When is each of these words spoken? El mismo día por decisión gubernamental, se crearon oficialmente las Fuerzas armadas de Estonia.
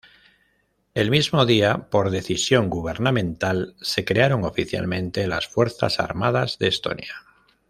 El 0.95 1.11
mismo 1.11 1.45
día 1.45 1.91
por 1.91 2.09
decisión 2.09 2.71
gubernamental, 2.71 3.75
se 3.83 4.03
crearon 4.03 4.45
oficialmente 4.45 5.27
las 5.27 5.47
Fuerzas 5.47 5.99
armadas 5.99 6.57
de 6.57 6.69
Estonia. 6.69 7.13